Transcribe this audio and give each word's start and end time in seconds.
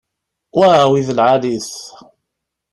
Waw, 0.57 0.89
i 0.99 1.01
d 1.07 1.09
lɛali-t! 1.17 1.71